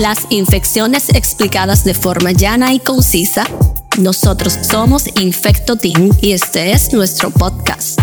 [0.00, 3.44] Las infecciones explicadas de forma llana y concisa.
[3.98, 8.00] Nosotros somos Infecto Team y este es nuestro podcast.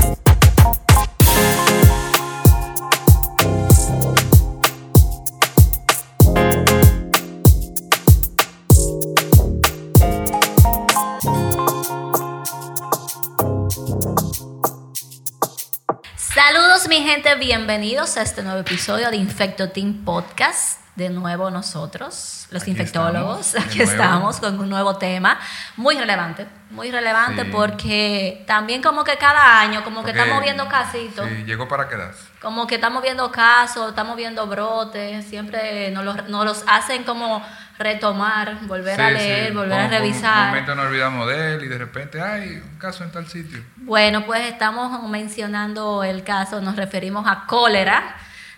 [16.16, 22.48] Saludos mi gente, bienvenidos a este nuevo episodio de Infecto Team Podcast de nuevo nosotros,
[22.50, 23.56] los infectólogos.
[23.56, 25.39] aquí estamos con un nuevo tema
[25.75, 31.29] muy relevante, muy relevante porque también como que cada año, como que estamos viendo casitos.
[31.29, 32.23] Sí, llegó para quedarse.
[32.42, 37.45] Como que estamos viendo casos, estamos viendo brotes, siempre nos los, nos los hacen como
[37.78, 40.45] retomar, volver a leer, volver a revisar.
[40.45, 43.64] un momento nos olvidamos de él y de repente hay un caso en tal sitio.
[43.75, 48.16] Bueno, pues estamos mencionando el caso, nos referimos a cólera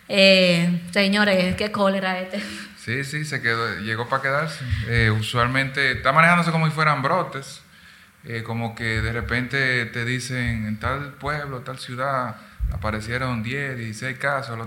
[0.09, 2.43] eh, señores, qué cólera este.
[2.77, 4.65] Sí, sí, se quedó, llegó para quedarse.
[4.87, 7.61] Eh, usualmente está manejándose como si fueran brotes,
[8.23, 12.37] eh, como que de repente te dicen en tal pueblo, tal ciudad,
[12.73, 14.57] aparecieron 10, 16 casos,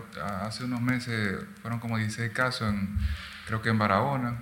[0.43, 2.97] hace unos meses fueron como 16 casos, en,
[3.47, 4.37] creo que en Barahona.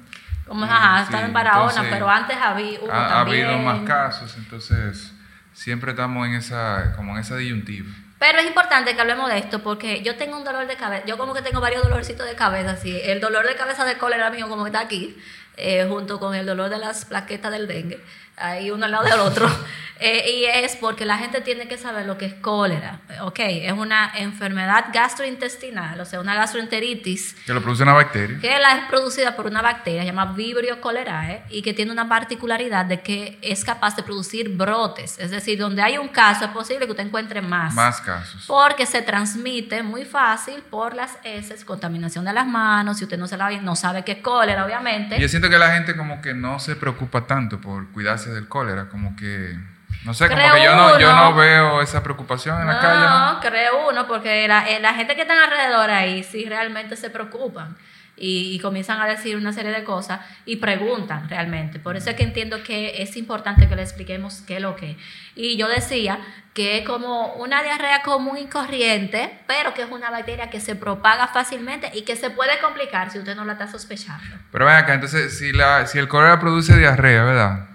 [0.47, 5.15] Como, ajá, están en Barahona, pero antes había, ha, habido más casos, entonces
[5.55, 7.89] siempre estamos en esa, como en esa disyuntiva.
[8.21, 11.17] Pero es importante que hablemos de esto porque yo tengo un dolor de cabeza, yo
[11.17, 13.01] como que tengo varios dolorcitos de cabeza, sí.
[13.03, 15.17] El dolor de cabeza de cólera mío como está aquí,
[15.57, 17.99] eh, junto con el dolor de las plaquetas del dengue
[18.37, 19.49] ahí uno al lado del otro.
[20.03, 23.01] Eh, y es porque la gente tiene que saber lo que es cólera.
[23.21, 27.35] Ok, es una enfermedad gastrointestinal, o sea, una gastroenteritis.
[27.45, 28.39] Que lo produce una bacteria.
[28.41, 32.87] Que la es producida por una bacteria llamada Vibrio cholerae y que tiene una particularidad
[32.87, 35.19] de que es capaz de producir brotes.
[35.19, 37.75] Es decir, donde hay un caso es posible que usted encuentre más.
[37.75, 38.45] Más casos.
[38.47, 42.97] Porque se transmite muy fácil por las heces, contaminación de las manos.
[42.97, 45.17] Si usted no se la no sabe qué es cólera, obviamente.
[45.19, 48.49] Y yo siento que la gente como que no se preocupa tanto por cuidarse del
[48.49, 49.57] cólera, como que...
[50.05, 53.01] No sé, como que yo no, yo no veo esa preocupación en la calle.
[53.01, 57.11] No, creo uno, porque la, eh, la gente que está alrededor ahí sí realmente se
[57.11, 57.77] preocupan
[58.21, 61.79] y, comienzan a decir una serie de cosas y preguntan realmente.
[61.79, 64.99] Por eso es que entiendo que es importante que le expliquemos qué es lo que.
[65.35, 66.21] Y yo decía
[66.53, 70.77] que es como una diarrea común y corriente, pero que es una bacteria que se
[70.77, 74.37] propaga fácilmente y que se puede complicar si usted no la está sospechando.
[74.53, 77.70] Pero ven acá, entonces, si, la, si el cólera produce diarrea, ¿verdad?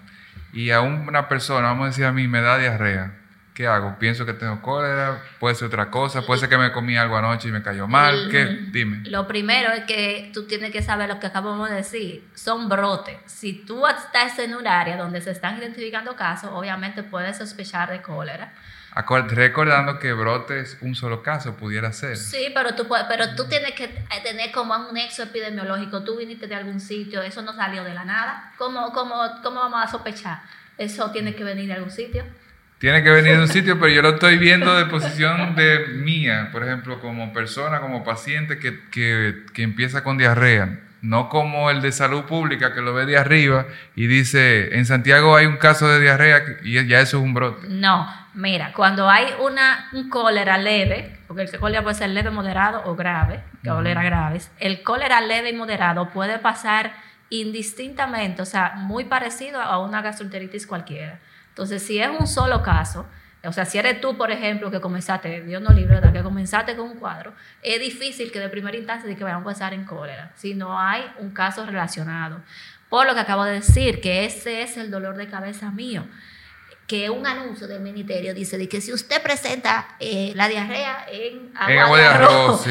[0.55, 3.13] Y a una persona, vamos a decir a mí, me da diarrea,
[3.53, 3.99] ¿qué hago?
[3.99, 7.49] Pienso que tengo cólera, puede ser otra cosa, puede ser que me comí algo anoche
[7.49, 8.45] y me cayó mal, ¿qué?
[8.71, 9.01] Dime.
[9.09, 13.17] Lo primero es que tú tienes que saber lo que acabamos de decir, son brotes.
[13.25, 18.01] Si tú estás en un área donde se están identificando casos, obviamente puedes sospechar de
[18.01, 18.53] cólera.
[18.95, 22.15] Recordando que brote es un solo caso, pudiera ser.
[22.15, 23.89] Sí, pero tú, pero tú tienes que
[24.23, 26.03] tener como un nexo epidemiológico.
[26.03, 28.53] Tú viniste de algún sitio, eso no salió de la nada.
[28.57, 30.39] ¿Cómo, cómo, cómo vamos a sospechar?
[30.77, 32.23] Eso tiene que venir de algún sitio.
[32.77, 36.49] Tiene que venir de un sitio, pero yo lo estoy viendo de posición de mía,
[36.53, 41.83] por ejemplo, como persona, como paciente que, que, que empieza con diarrea no como el
[41.83, 45.87] de salud pública que lo ve de arriba y dice, en Santiago hay un caso
[45.87, 47.67] de diarrea y ya eso es un brote.
[47.69, 52.83] No, mira, cuando hay una, un cólera leve, porque el cólera puede ser leve, moderado
[52.85, 56.93] o grave, cólera graves, el cólera leve y moderado puede pasar
[57.29, 61.19] indistintamente, o sea, muy parecido a una gastroenteritis cualquiera.
[61.49, 63.07] Entonces, si es un solo caso,
[63.43, 66.89] o sea, si eres tú, por ejemplo, que comenzaste, Dios no libre, que comenzaste con
[66.89, 70.31] un cuadro, es difícil que de primera instancia de que vayamos a empezar en cólera,
[70.35, 72.41] si no hay un caso relacionado.
[72.89, 76.05] Por lo que acabo de decir, que ese es el dolor de cabeza mío
[76.87, 81.51] que un anuncio del ministerio dice de que si usted presenta eh, la diarrea en
[81.55, 82.61] agua, de arroz,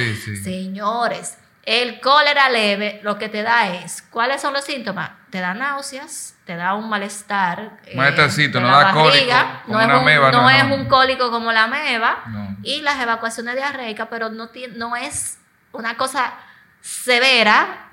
[0.43, 5.11] señores, el cólera leve lo que te da es, ¿cuáles son los síntomas?
[5.31, 7.81] Te da náuseas, te da un malestar.
[7.87, 9.35] Eh, no da cólico.
[9.67, 12.23] no, es, un, no, es un cólico como la meba.
[12.63, 15.39] Y las evacuaciones diarreicas, pero no, no es
[15.73, 16.35] una cosa
[16.83, 17.89] severa,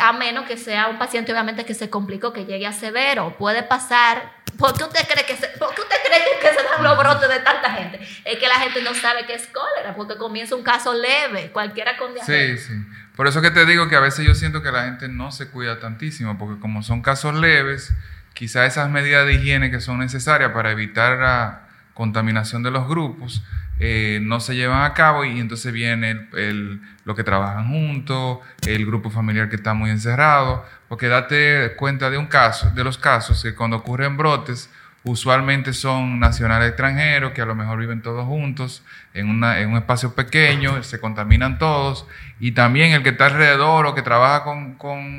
[0.00, 3.34] a menos que sea un paciente obviamente que se complicó, que llegue a severo.
[3.38, 6.82] Puede pasar ¿Por qué usted cree que se, ¿por qué usted cree que, se dan
[6.82, 8.00] los brotes de tanta gente?
[8.24, 11.96] Es que la gente no sabe qué es cólera, porque comienza un caso leve, cualquiera
[11.96, 12.56] con diarrea.
[12.56, 12.74] Sí, sí.
[13.16, 15.48] Por eso que te digo que a veces yo siento que la gente no se
[15.48, 17.92] cuida tantísimo, porque como son casos leves,
[18.34, 23.42] quizá esas medidas de higiene que son necesarias para evitar la contaminación de los grupos,
[23.78, 28.86] eh, no se llevan a cabo y entonces viene el, lo que trabajan juntos, el
[28.86, 33.42] grupo familiar que está muy encerrado, porque date cuenta de un caso, de los casos
[33.42, 34.70] que cuando ocurren brotes,
[35.04, 38.82] usualmente son nacionales extranjeros que a lo mejor viven todos juntos
[39.14, 42.06] en, en un espacio pequeño, se contaminan todos,
[42.40, 44.74] y también el que está alrededor o que trabaja con,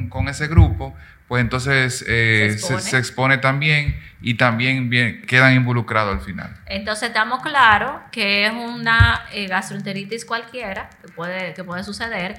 [0.09, 0.95] con ese grupo,
[1.27, 2.81] pues entonces eh, Se se, expone.
[2.81, 6.55] se expone también y también bien- quedan involucrados al final.
[6.65, 12.37] Entonces estamos claros que es una eh, gastroenteritis cualquiera que puede, que puede suceder,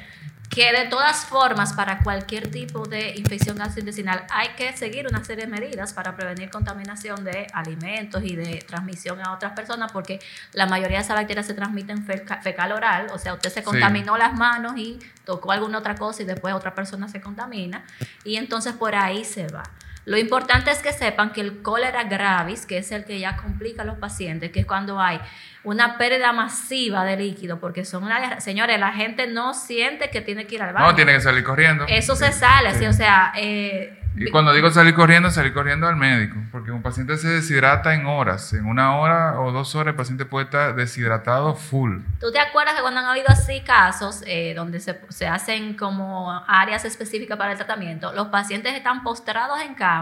[0.50, 5.44] que de todas formas para cualquier tipo de infección gastrointestinal hay que seguir una serie
[5.46, 10.18] de medidas para prevenir contaminación de alimentos y de transmisión a otras personas porque
[10.54, 13.64] la mayoría de esas bacterias se transmiten feca- fecal oral, o sea, usted se Sí.
[13.64, 17.84] contaminó las manos y tocó alguna otra cosa y después otra persona se contamina
[18.24, 19.64] y entonces por ahí se va.
[20.04, 23.82] Lo importante es que sepan que el cólera gravis, que es el que ya complica
[23.82, 25.20] a los pacientes, que es cuando hay
[25.64, 30.46] una pérdida masiva de líquido, porque son una, señores, la gente no siente que tiene
[30.46, 30.86] que ir al baño.
[30.86, 31.84] No, tiene que salir corriendo.
[31.88, 32.76] Eso se sale, sí.
[32.76, 36.80] así, o sea, eh, Y cuando digo salir corriendo, salir corriendo al médico, porque un
[36.80, 38.52] paciente se deshidrata en horas.
[38.54, 41.98] En una hora o dos horas el paciente puede estar deshidratado full.
[42.18, 46.32] ¿Tú te acuerdas que cuando han habido así casos eh, donde se, se hacen como
[46.48, 49.97] áreas específicas para el tratamiento, los pacientes están postrados en cama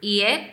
[0.00, 0.50] y es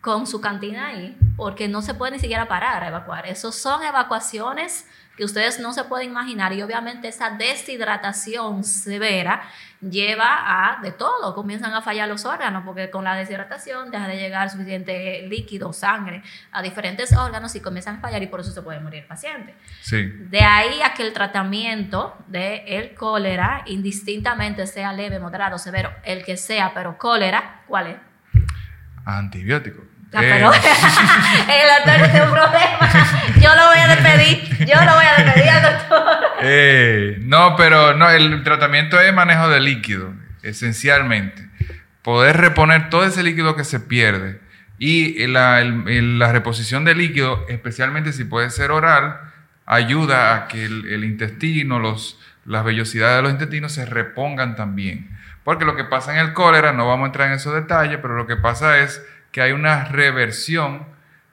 [0.00, 3.26] con su cantina ahí, porque no se puede ni siquiera parar a evacuar.
[3.26, 4.86] Esos son evacuaciones
[5.16, 9.42] que ustedes no se pueden imaginar y obviamente esa deshidratación severa
[9.80, 14.16] lleva a de todo, comienzan a fallar los órganos porque con la deshidratación deja de
[14.16, 16.22] llegar suficiente líquido, sangre
[16.52, 19.54] a diferentes órganos y comienzan a fallar y por eso se puede morir el paciente.
[19.80, 20.02] Sí.
[20.04, 26.24] De ahí a que el tratamiento del el cólera, indistintamente sea leve, moderado, severo, el
[26.24, 27.96] que sea, pero cólera, ¿cuál es?
[29.06, 29.82] Antibiótico.
[30.12, 32.78] Ah, Eh, pero el doctor tiene un problema.
[33.40, 34.66] Yo lo voy a despedir.
[34.66, 36.02] Yo lo voy a despedir al doctor.
[36.42, 40.12] eh, no, pero no, el tratamiento es manejo de líquido,
[40.42, 41.46] esencialmente.
[42.02, 44.40] Poder reponer todo ese líquido que se pierde.
[44.78, 49.18] Y la, el- el- la reposición de líquido, especialmente si puede ser oral,
[49.66, 55.10] ayuda a que el, el intestino, los, las vellosidades de los intestinos se repongan también.
[55.46, 58.16] Porque lo que pasa en el cólera, no vamos a entrar en esos detalles, pero
[58.16, 59.00] lo que pasa es
[59.30, 60.84] que hay una reversión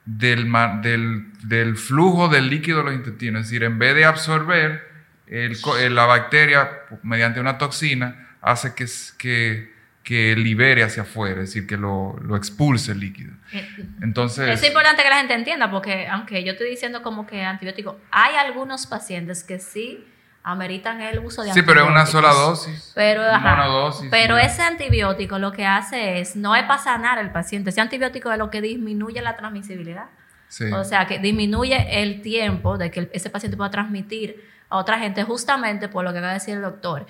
[0.06, 3.40] del, ma- del, del flujo del líquido de los intestinos.
[3.42, 4.88] Es decir, en vez de absorber,
[5.26, 6.70] el eh, la bacteria,
[7.02, 9.72] mediante una toxina, hace que, s- que,
[10.04, 13.32] que libere hacia afuera, es decir, que lo, lo expulse el líquido.
[14.00, 17.98] Entonces, Es importante que la gente entienda porque aunque yo estoy diciendo como que antibiótico,
[18.12, 20.06] hay algunos pacientes que sí
[20.44, 22.34] ameritan el uso de sí, pero es una antibióticos.
[22.34, 22.92] sola dosis.
[22.94, 27.32] Pero, ajá, monodosis, pero ese antibiótico lo que hace es, no es para sanar al
[27.32, 30.06] paciente, ese antibiótico es lo que disminuye la transmisibilidad.
[30.48, 30.70] Sí.
[30.70, 35.24] O sea, que disminuye el tiempo de que ese paciente pueda transmitir a otra gente
[35.24, 37.06] justamente por lo que acaba de decir el doctor.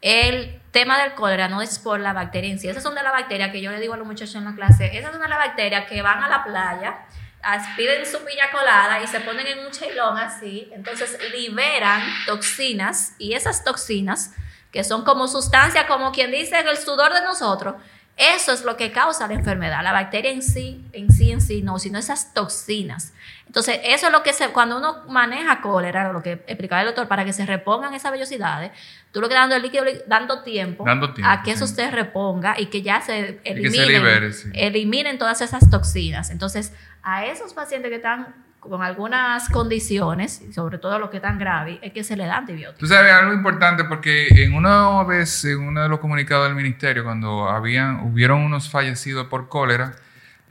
[0.00, 2.68] El tema del cólera no es por la bacteria en sí.
[2.68, 4.96] Esas son de las bacterias que yo le digo a los muchachos en la clase.
[4.96, 7.00] Esas son de las bacterias que van a la playa,
[7.42, 10.68] as- piden su piña colada y se ponen en un chelón así.
[10.72, 14.32] Entonces liberan toxinas y esas toxinas,
[14.72, 17.74] que son como sustancias, como quien dice, el sudor de nosotros,
[18.20, 19.82] eso es lo que causa la enfermedad.
[19.82, 23.14] La bacteria en sí, en sí, en sí, no, sino esas toxinas.
[23.46, 27.08] Entonces, eso es lo que se, cuando uno maneja cólera, lo que explicaba el doctor,
[27.08, 28.70] para que se repongan esas vellosidades,
[29.10, 32.60] tú lo que dando el líquido, dando tiempo, Dando tiempo, a que eso se reponga
[32.60, 34.50] y que ya se se eliminen, libere, sí.
[34.54, 36.30] eliminen todas esas toxinas.
[36.30, 36.72] Entonces,
[37.02, 41.92] a esos pacientes que están con algunas condiciones, sobre todo los que están graves, es
[41.92, 42.78] que se le da antibióticos.
[42.78, 47.02] Tú sabes algo importante porque en una vez, en uno de los comunicados del ministerio,
[47.02, 49.94] cuando habían, hubieron unos fallecidos por cólera,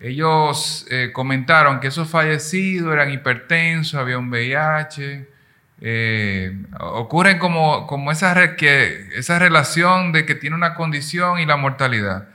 [0.02, 5.28] ellos eh, comentaron que esos fallecidos eran hipertensos, había un VIH.
[5.82, 11.58] eh, ocurren como, como esa, que, esa relación de que tiene una condición y la
[11.58, 12.28] mortalidad.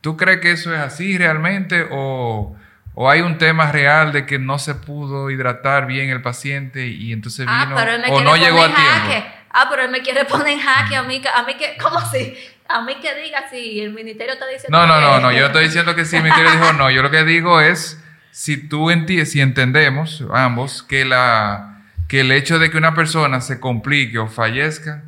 [0.00, 2.56] ¿Tú crees que eso es así realmente o,
[2.94, 7.12] o hay un tema real de que no se pudo hidratar bien el paciente y
[7.12, 8.82] entonces Ah, vino pero él me o no llegó a tiempo?
[8.82, 9.24] jaque.
[9.50, 12.34] Ah, pero él me quiere poner en jaque a mí, a mí que, ¿cómo así?
[12.68, 15.64] A mí que diga si el ministerio está diciendo No, no, no, no, yo estoy
[15.64, 16.90] diciendo que sí, mi querido dijo no.
[16.90, 22.32] Yo lo que digo es, si tú enti- si entendemos ambos que, la, que el
[22.32, 25.02] hecho de que una persona se complique o fallezca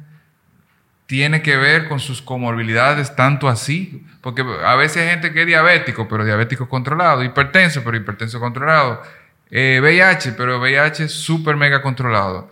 [1.06, 5.46] tiene que ver con sus comorbilidades tanto así, porque a veces hay gente que es
[5.46, 9.02] diabético, pero diabético controlado, hipertenso, pero hipertenso controlado,
[9.50, 12.50] eh, VIH, pero VIH súper mega controlado.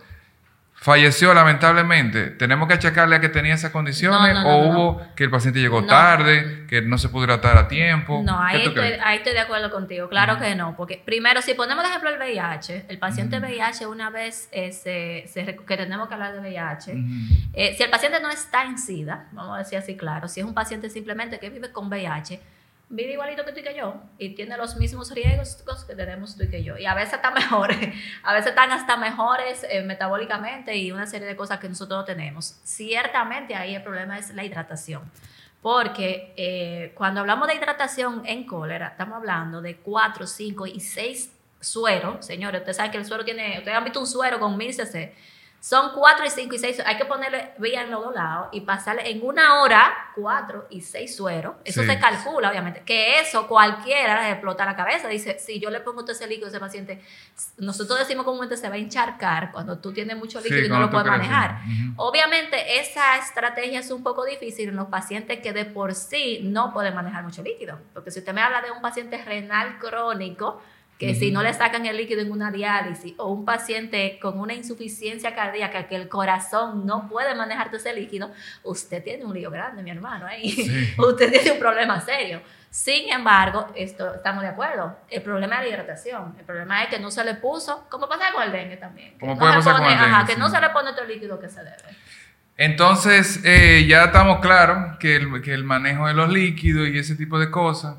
[0.85, 2.27] Falleció lamentablemente.
[2.29, 5.23] ¿Tenemos que achacarle a que tenía esas condiciones No, no, no, o no, hubo que
[5.23, 8.21] el paciente llegó tarde, que no se pudo hidratar a tiempo?
[8.23, 10.07] No, ¿Qué ahí estoy, ahí estoy de acuerdo contigo.
[10.09, 14.11] Claro que no, porque primero, si ponemos de ejemplo el VIH, el paciente VIH una
[14.11, 16.93] vez eh, se- que tenemos que hablar de VIH,
[17.53, 20.45] eh, si el paciente no está en SIDA, vamos a decir así claro, si es
[20.45, 22.39] un paciente simplemente que vive con VIH,
[22.89, 26.43] vive igualito que tú y que yo y tiene los mismos riesgos que tenemos tú
[26.43, 26.77] y que yo.
[26.77, 27.77] Y a veces están mejores,
[28.23, 32.05] a veces están hasta mejores eh, metabólicamente y una serie de cosas que nosotros no
[32.05, 32.59] tenemos.
[32.63, 35.03] Ciertamente ahí el problema es la hidratación.
[35.61, 41.31] Porque eh, cuando hablamos de hidratación en cólera, estamos hablando de 4, 5 y 6
[41.59, 42.23] sueros.
[42.23, 45.15] Señores, ustedes saben que el suero tiene, ustedes han visto un suero con 1000 cc
[45.65, 46.83] son 4 y 5 y 6.
[46.85, 50.81] Hay que ponerle vía en los dos lados y pasarle en una hora 4 y
[50.81, 51.55] 6 sueros.
[51.63, 52.83] Eso se calcula, obviamente.
[52.85, 55.07] Que eso cualquiera le explota la cabeza.
[55.07, 57.01] Dice, si yo le pongo todo ese líquido a ese paciente,
[57.57, 60.91] nosotros decimos comúnmente se va a encharcar cuando tú tienes mucho líquido y no lo
[60.91, 61.57] puedes manejar.
[61.95, 66.73] Obviamente, esa estrategia es un poco difícil en los pacientes que de por sí no
[66.73, 67.79] pueden manejar mucho líquido.
[67.91, 70.61] Porque si usted me habla de un paciente renal crónico,
[70.97, 74.53] que si no le sacan el líquido en una diálisis o un paciente con una
[74.53, 78.31] insuficiencia cardíaca que el corazón no puede manejar todo ese líquido,
[78.63, 80.95] usted tiene un lío grande, mi hermano, ahí.
[80.97, 82.41] usted tiene un problema serio.
[82.69, 86.99] Sin embargo, esto, estamos de acuerdo, el problema es la hidratación, el problema es que
[86.99, 89.71] no se le puso, como pasa con el dengue también, que, no, se
[90.27, 91.77] que no se le pone todo el líquido que se debe.
[92.57, 97.15] Entonces, eh, ya estamos claros que el, que el manejo de los líquidos y ese
[97.15, 97.95] tipo de cosas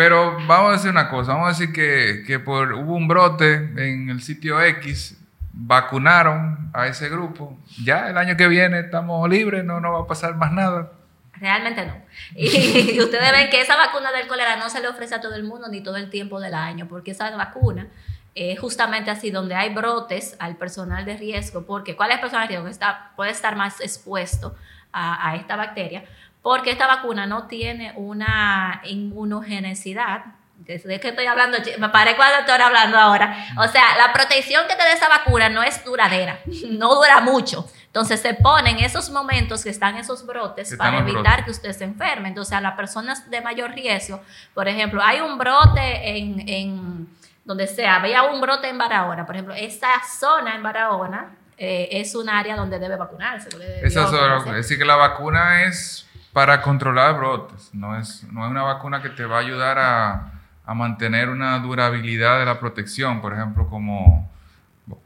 [0.00, 3.52] pero vamos a decir una cosa, vamos a decir que, que por, hubo un brote
[3.52, 5.20] en el sitio X,
[5.52, 10.06] vacunaron a ese grupo, ya el año que viene estamos libres, no nos va a
[10.06, 10.90] pasar más nada.
[11.34, 11.92] Realmente no.
[12.34, 15.44] Y, ustedes ven que esa vacuna del cólera no se le ofrece a todo el
[15.44, 17.88] mundo ni todo el tiempo del año, porque esa vacuna
[18.34, 22.48] es justamente así, donde hay brotes al personal de riesgo, porque ¿cuál es el personal
[22.48, 22.68] de riesgo?
[22.68, 24.56] Está, puede estar más expuesto
[24.92, 26.04] a esta bacteria,
[26.42, 30.24] porque esta vacuna no tiene una inmunogenicidad.
[30.58, 31.58] ¿De qué estoy hablando?
[31.78, 33.46] Me paré cuando estoy hablando ahora.
[33.58, 36.38] O sea, la protección que te da esa vacuna no es duradera,
[36.70, 37.68] no dura mucho.
[37.86, 42.28] Entonces se ponen esos momentos que están esos brotes para evitar que usted se enferme.
[42.28, 44.20] Entonces a las personas de mayor riesgo,
[44.54, 47.08] por ejemplo, hay un brote en, en
[47.44, 52.14] donde sea, había un brote en Barahona, por ejemplo, esa zona en Barahona eh, es
[52.14, 53.48] un área donde debe vacunarse.
[53.82, 57.70] Esa zona, es decir, que la vacuna es para controlar brotes.
[57.72, 60.32] No es, no es una vacuna que te va a ayudar a,
[60.64, 64.30] a mantener una durabilidad de la protección, por ejemplo, como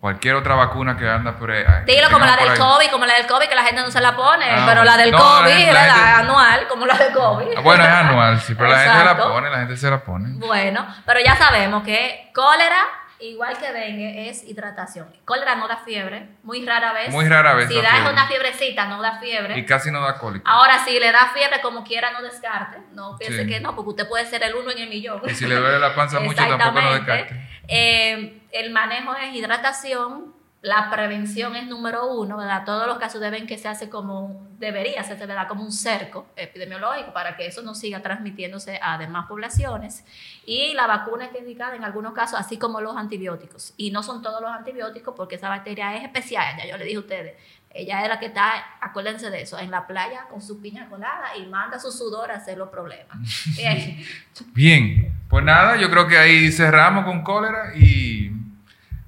[0.01, 1.65] cualquier otra vacuna que anda por ahí.
[1.87, 4.17] Dilo como la del COVID, como la del COVID, que la gente no se la
[4.17, 7.57] pone, ah, pero la del COVID la anual, como la del COVID.
[7.57, 9.99] Ah, bueno, es anual, sí, pero la gente se la pone, la gente se la
[9.99, 10.29] pone.
[10.39, 12.83] Bueno, pero ya sabemos que cólera
[13.31, 15.09] igual que dengue, es hidratación.
[15.25, 17.11] Cólera no da fiebre, muy rara vez.
[17.11, 17.69] Muy rara vez.
[17.69, 19.59] Si da, una fiebrecita, no da fiebre.
[19.59, 20.49] Y casi no da cólico.
[20.49, 22.79] Ahora, si le da fiebre, como quiera, no descarte.
[22.93, 25.21] No piense que no, porque usted puede ser el uno en el millón.
[25.27, 27.55] Y si le duele la panza mucho, tampoco no descarte.
[27.67, 30.34] Eh, el manejo es hidratación,
[30.65, 32.65] la prevención es número uno, ¿verdad?
[32.65, 35.47] Todos los casos deben que se hace como, debería hacerse, ¿verdad?
[35.47, 40.07] Como un cerco epidemiológico para que eso no siga transmitiéndose a demás poblaciones.
[40.47, 43.75] Y la vacuna está indicada en algunos casos, así como los antibióticos.
[43.77, 46.97] Y no son todos los antibióticos porque esa bacteria es especial, ya yo le dije
[46.97, 47.35] a ustedes.
[47.69, 51.37] Ella es la que está, acuérdense de eso, en la playa con su piña colada
[51.37, 53.19] y manda su sudor a hacer los problemas.
[53.55, 54.03] Bien.
[54.55, 58.34] Bien, pues nada, yo creo que ahí cerramos con cólera y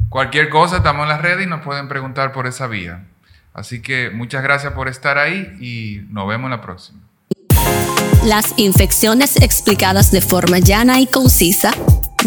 [0.09, 3.05] Cualquier cosa, estamos en las redes y nos pueden preguntar por esa vía.
[3.53, 7.01] Así que muchas gracias por estar ahí y nos vemos la próxima.
[8.25, 11.73] Las infecciones explicadas de forma llana y concisa.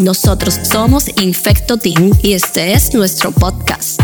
[0.00, 4.00] Nosotros somos Infecto Team y este es nuestro podcast.